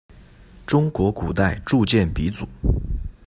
[0.65, 2.43] 中国古代铸剑鼻祖。